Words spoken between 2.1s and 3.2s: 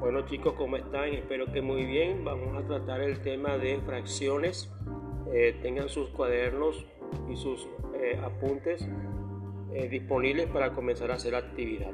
Vamos a tratar el